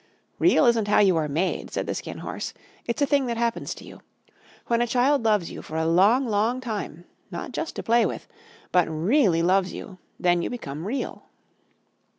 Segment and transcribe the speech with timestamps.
[0.39, 2.55] "Real isn't how you are made," said the Skin Horse.
[2.87, 3.99] "It's a thing that happens to you.
[4.65, 8.27] When a child loves you for a long, long time, not just to play with,
[8.71, 11.25] but REALLY loves you, then you become Real."